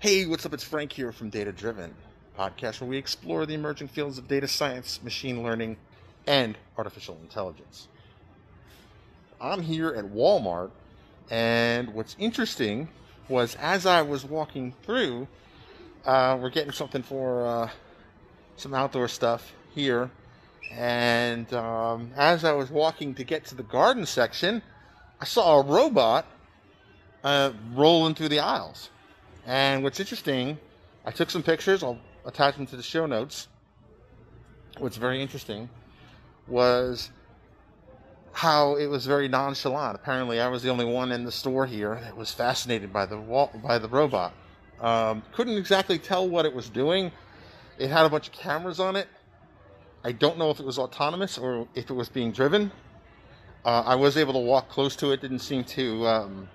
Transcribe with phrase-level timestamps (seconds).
[0.00, 0.54] Hey, what's up?
[0.54, 1.94] It's Frank here from Data Driven,
[2.38, 5.76] podcast where we explore the emerging fields of data science, machine learning,
[6.26, 7.86] and artificial intelligence.
[9.42, 10.70] I'm here at Walmart,
[11.28, 12.88] and what's interesting
[13.28, 15.28] was as I was walking through,
[16.06, 17.70] uh, we're getting something for uh,
[18.56, 20.10] some outdoor stuff here,
[20.72, 24.62] and um, as I was walking to get to the garden section,
[25.20, 26.24] I saw a robot
[27.22, 28.88] uh, rolling through the aisles.
[29.46, 30.58] And what's interesting,
[31.04, 31.82] I took some pictures.
[31.82, 33.48] I'll attach them to the show notes.
[34.78, 35.68] What's very interesting
[36.46, 37.10] was
[38.32, 39.96] how it was very nonchalant.
[39.96, 43.18] Apparently, I was the only one in the store here that was fascinated by the
[43.18, 44.32] wall, by the robot.
[44.80, 47.12] Um, couldn't exactly tell what it was doing.
[47.78, 49.08] It had a bunch of cameras on it.
[50.04, 52.72] I don't know if it was autonomous or if it was being driven.
[53.64, 55.20] Uh, I was able to walk close to it.
[55.20, 56.48] Didn't seem to um,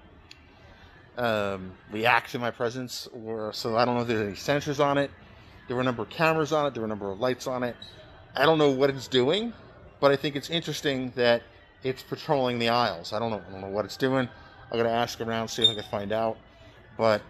[1.18, 4.98] um, react to my presence, or so I don't know if there's any sensors on
[4.98, 5.12] it.
[5.68, 6.74] There were a number of cameras on it.
[6.74, 7.76] There were a number of lights on it.
[8.35, 9.54] I don't know what it's doing,
[9.99, 11.41] but I think it's interesting that
[11.84, 13.13] it's patrolling the aisles.
[13.13, 13.41] I don't know.
[13.48, 14.27] I don't know what it's doing.
[14.71, 16.38] I'm gonna ask around, see if I can find out.
[16.98, 17.21] But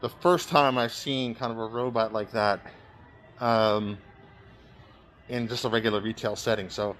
[0.00, 2.60] the first time I've seen kind of a robot like that
[3.40, 3.98] um,
[5.28, 6.68] in just a regular retail setting.
[6.70, 6.96] So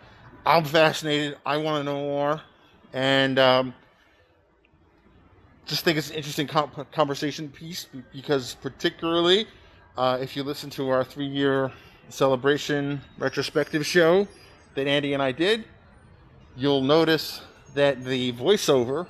[0.47, 1.39] I'm fascinated.
[1.45, 2.41] I want to know more,
[2.93, 3.75] and um,
[5.67, 9.47] just think it's an interesting conversation piece because, particularly,
[9.97, 11.71] uh, if you listen to our three-year
[12.09, 14.27] celebration retrospective show
[14.75, 15.65] that Andy and I did,
[16.57, 17.43] you'll notice
[17.75, 19.07] that the voiceover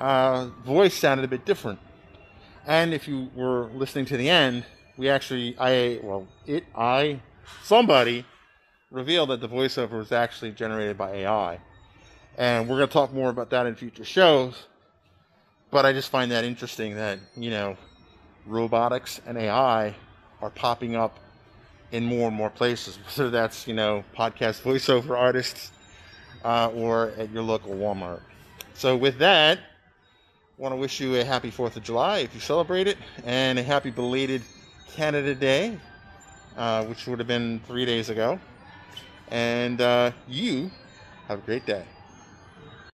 [0.00, 1.78] uh, voice sounded a bit different.
[2.66, 4.64] And if you were listening to the end,
[4.96, 7.20] we actually, I, well, it, I,
[7.62, 8.24] somebody
[8.90, 11.58] revealed that the voiceover was actually generated by AI.
[12.36, 14.66] And we're going to talk more about that in future shows.
[15.72, 17.76] But I just find that interesting that, you know,
[18.46, 19.94] robotics and AI
[20.42, 21.18] are popping up
[21.92, 25.72] in more and more places, whether that's, you know, podcast voiceover artists
[26.44, 28.20] uh, or at your local Walmart.
[28.74, 32.40] So, with that, I want to wish you a happy 4th of July if you
[32.40, 34.42] celebrate it, and a happy belated
[34.94, 35.78] Canada Day,
[36.58, 38.38] uh, which would have been three days ago.
[39.28, 40.70] And uh, you
[41.28, 41.84] have a great day.